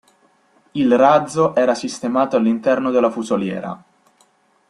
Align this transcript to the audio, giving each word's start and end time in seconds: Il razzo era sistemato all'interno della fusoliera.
Il 0.71 0.97
razzo 0.97 1.53
era 1.53 1.75
sistemato 1.75 2.35
all'interno 2.35 2.89
della 2.89 3.11
fusoliera. 3.11 3.83